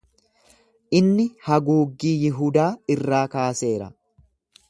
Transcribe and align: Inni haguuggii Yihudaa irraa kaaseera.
Inni 0.99 1.25
haguuggii 1.49 2.15
Yihudaa 2.23 2.67
irraa 2.97 3.23
kaaseera. 3.37 3.93